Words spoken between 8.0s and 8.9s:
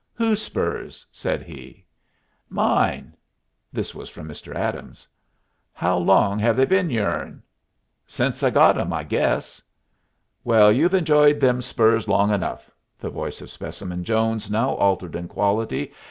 "Since I got